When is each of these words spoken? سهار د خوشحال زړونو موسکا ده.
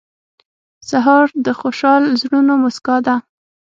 سهار 0.89 1.27
د 1.45 1.47
خوشحال 1.59 2.03
زړونو 2.21 2.53
موسکا 2.63 2.97
ده. 3.07 3.15